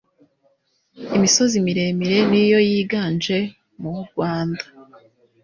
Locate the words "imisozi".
1.15-1.55